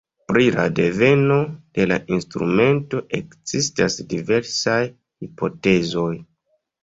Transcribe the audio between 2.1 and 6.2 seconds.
instrumento ekzistas diversaj hipotezoj.